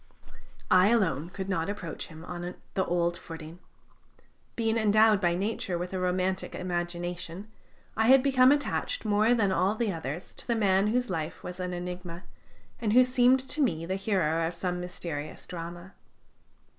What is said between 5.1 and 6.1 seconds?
by nature with a